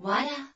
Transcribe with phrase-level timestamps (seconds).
[0.00, 0.49] What?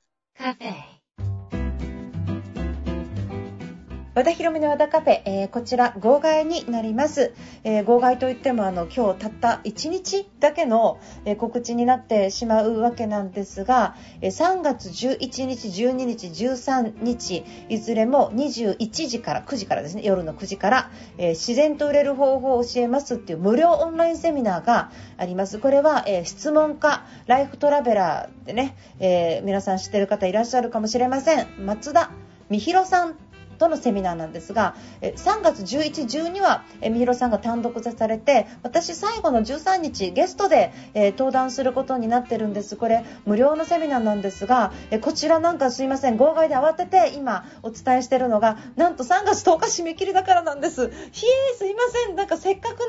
[4.15, 25.59] 和田博美の和田カフェ、えー、こちら号外になります、えー、号外といってもあの今日たった1日だけの、え、告知になってしまうわけなんですが、え3月11日12日13日いずれも21時から9時からですね夜の9時から、え自然と売れる方法を教えますっていう無料オンラインセミナーがあります。
[25.59, 31.67] これは、え質問家ライフトラベラーでね、え皆さん知ってる方いらっしゃるかもしれません。
[31.67, 32.13] 松田
[32.49, 33.24] 美弘さん。
[33.55, 42.77] とのセミナーなんですが3月11、12はみひろさんが単独座されて私、最後の13日ゲストで登壇することになってるんです。
[42.77, 50.91] これ無料のセミナーなんですがこちらなんかすいません号外で慌てて今お伝えしているのがなんと3月10日締め切りだからなんです。
[51.13, 52.17] ひえすいません。
[52.17, 52.85] なんかせっかくね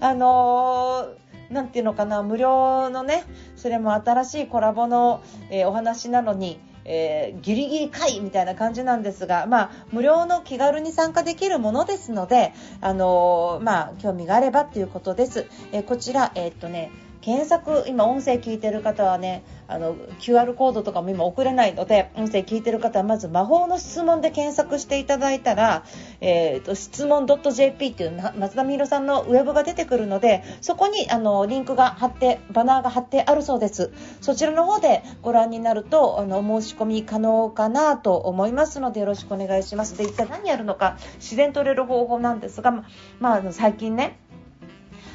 [0.00, 3.24] あのー、なんていうのかな無料のね
[3.56, 15.46] それも新しいコラボの、えー、お話なのにえー、ギリギリ会みたいな感じなんですが、まあ、無料の気軽に参加できるものですので、あのー、まあ、興味があればということです。
[15.72, 16.90] えー、こちら、えっとね、
[17.20, 25.84] 検索、今音声聞いてる方はね、あの、QR コードとかも今送れないので、音声聞いてる方はまず魔法の質問で検索していただいたら、
[26.20, 33.92] え、ー、と、質問 .jp っていう松田美弘さんのウェブが出てくるので、そこにあの、リンクが貼って、バナーが貼ってあるそうです。
[34.20, 39.96] そちらの方でご覧になると、あの、申し込み可能かなと思いますので、よろしくお願いします。
[39.98, 42.84] で、一体何やるのか、自然とれる方法なんですが、
[43.18, 44.18] まあ、あの、最近ね、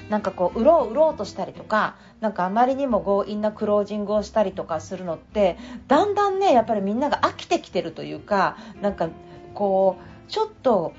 [0.10, 9.10] なんかこう売ろう売ろうとしたりとかなんかあまりにも強引なクロージングをしたりとかするのってだんだんねやっぱりみんなが飽きてきてるというかなんか
[9.54, 10.94] こうちょっと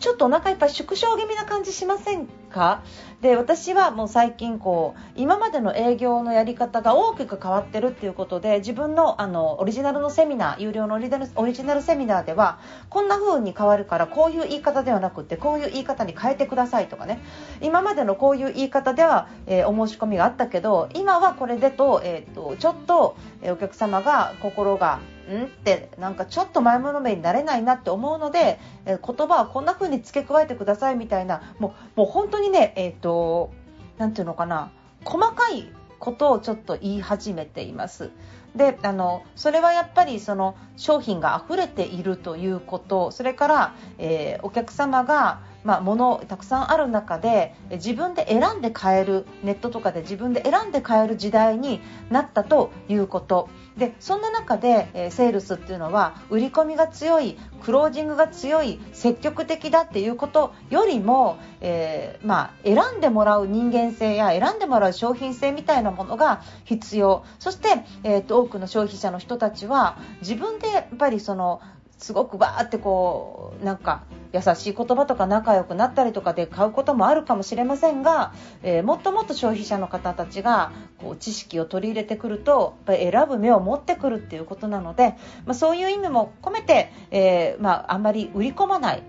[0.00, 2.82] ちょっとお腹いっぱい縮小気味な感じしませんか？
[3.20, 17.22] で私はもう最近こう今までの営業のやり方が大きく変わってるっていうことで自分のあのオリジナルのセミナー有料のオリジナルセミナーではこんな風に変わるからこういう言い方ではなくてこういう言い方に変えてくださいとかね。
[17.60, 25.00] 今までのこういう言い方では、えー、お申し込みがあったけど今はこれでと,、えーと、ちょっと、え、お客様が心が
[25.38, 25.44] ん？
[25.44, 33.52] ってなんかちょっと前物目になれないなって思うので、えー、言葉はこんな風に付け加えてくださいみたいなもうもう本当にね、えーと、
[33.98, 34.70] なんていうのかな
[35.04, 38.10] 細かいことをちょっと言い始めています。
[38.56, 53.48] であのそれはやっぱりその商品が溢れているということそれから、えー、お客様がまあ、物たくさんある中で自分で選んで買えるネットとかで自分で選んで買える時代になったということ。
[53.76, 67.24] でそんな中で、えー、セールスっていうのは売り込みが強いクロージングが強い積極的だっていうことよりも、えー、まあ、選んでもらう人間性や選んでもらう商品性みたいなものが必要。
[67.38, 67.68] そして、
[68.02, 71.60] えーと多くの消費者の人たちは自分でやっぱりその
[71.98, 78.32] すごくバーってこうなんか優しい言葉とか仲良くなったりとかで買うこともあるかもしれませんが、
[78.62, 89.02] えー、もっともっと消費者の方たちがこう知識を取り入れてくるとやっぱり選ぶ目を持ってくるっていうことなので、まあ、そういう意味も込めて、えー、まあ、あんまり売り込まない。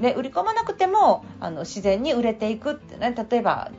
[0.00, 3.70] で売り込まなくてもあの自然に売れていくってね例えば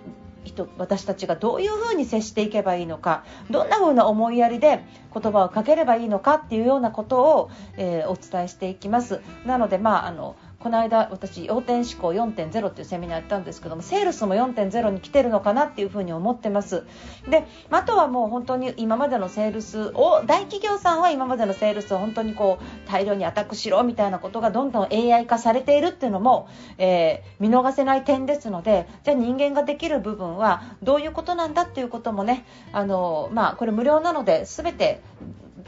[0.45, 9.21] 人私たちがどういうふうに接していけばいいのかどんなふうな思いやりで言葉をかければいいのかっていうようなことを、えー、お伝えしていきます。
[9.45, 10.35] なので、まあ、あの
[10.65, 16.85] この間私要点思考4.0っていうセミナーやったんですけどもセールスも4.0に来てるのかなっていうふうに思ってます。
[17.29, 26.49] であとはもう本当に今までのセールスを大企業さんは今までのセールスを本当にこう大量にアタックしろみたいなことがどんどん AI 化されているっていうのも、
[26.79, 35.03] えー、見逃せない点ですのでじゃあ人間ができる部分はどういうことなんだっていうこともねあのまあこれ無料なので全て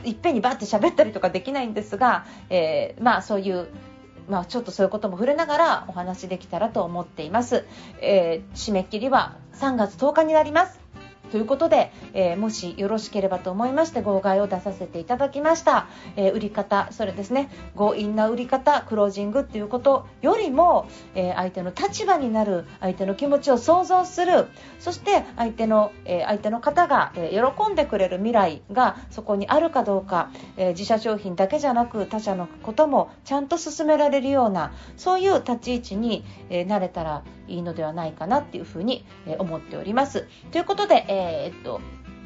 [0.04, 3.68] いっぺんにバッて喋ったりとかできないんですが、えー、まあそういう
[4.28, 7.66] まあ、ちょっとそういうことも触れながらお話できたらと思っています。
[8.02, 10.87] えー、締め切りは3月10日になります。
[11.32, 24.48] ということで、えー、もしよろしければと思いまして号外を出させていただきました、えー、売り方それですね強引な売り方クロージングっていうことよりも、えー、相手の立場になる相手の気持ちを想像する。
[24.80, 40.28] そして相手の、え相手の方が、え喜んでくれる未来がそこにあるかどうか、え自社商品だけじゃなく他社のこともちゃんと進められるようなそういう立ち位置に、えなれたらいいのではないかなっていうふうに、え思っております。
[40.52, 41.82] ということで、えー、っと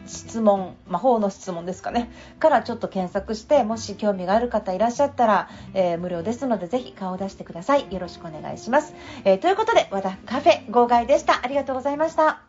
[0.06, 2.12] 質問魔法の質問ですかね。
[2.40, 7.92] からちょっと検索してもし興味がある方いらっしゃったら、えー、無料ですのでぜひ顔を出してください。
[7.94, 8.94] よろしくお願いします、
[9.24, 11.42] えー、ということで和田カフェ号外でした。
[11.44, 12.42] ありがとうございました。